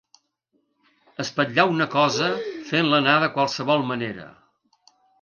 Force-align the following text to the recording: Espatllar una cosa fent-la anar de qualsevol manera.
Espatllar 1.25 1.67
una 1.75 1.87
cosa 1.97 2.31
fent-la 2.73 3.01
anar 3.05 3.17
de 3.27 3.31
qualsevol 3.39 3.89
manera. 3.95 4.31